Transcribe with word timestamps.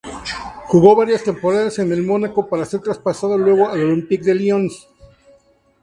Jugó 0.65 0.95
varias 0.95 1.23
temporadas 1.23 1.77
en 1.77 1.91
el 1.91 2.01
Mónaco 2.01 2.47
para 2.49 2.65
ser 2.65 2.79
traspasado 2.81 3.37
luego 3.37 3.69
al 3.69 3.81
Olympique 3.83 4.33
Lyonnais. 4.33 4.87